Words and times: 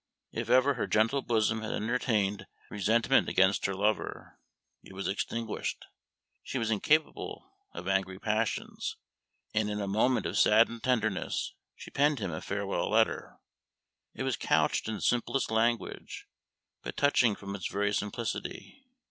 If 0.31 0.49
ever 0.49 0.73
her 0.73 0.87
gentle 0.87 1.21
bosom 1.21 1.61
had 1.61 1.73
entertained 1.73 2.47
resentment 2.71 3.29
against 3.29 3.67
her 3.67 3.75
lover, 3.75 4.39
it 4.81 4.93
was 4.93 5.07
extinguished. 5.07 5.85
She 6.41 6.57
was 6.57 6.71
incapable 6.71 7.51
of 7.75 7.87
angry 7.87 8.17
passions, 8.17 8.97
and 9.53 9.69
in 9.69 9.79
a 9.79 9.87
moment 9.87 10.25
of 10.25 10.39
saddened 10.39 10.81
tenderness 10.81 11.53
she 11.75 11.91
penned 11.91 12.17
him 12.17 12.31
a 12.31 12.41
farewell 12.41 12.89
letter. 12.89 13.37
It 14.15 14.23
was 14.23 14.37
couched 14.37 14.87
in 14.87 14.95
the 14.95 15.01
simplest 15.01 15.51
language, 15.51 16.25
but 16.81 16.97
touching 16.97 17.35
from 17.35 17.53
its 17.53 17.67
very 17.67 17.93
simplicity. 17.93 18.81